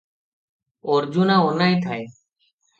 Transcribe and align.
ଅର୍ଜୁନା 0.95 1.37
ଅନାଇ 1.51 1.79
ଥାଏ। 1.87 2.03